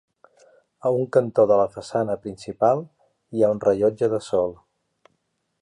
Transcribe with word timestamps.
A 0.89 0.91
un 1.01 1.03
cantó 1.17 1.45
de 1.51 1.57
la 1.61 1.67
façana 1.75 2.17
principal 2.25 2.83
hi 3.37 3.45
ha 3.49 3.53
un 3.57 3.63
rellotge 3.69 4.11
de 4.15 4.25
sol. 4.33 4.61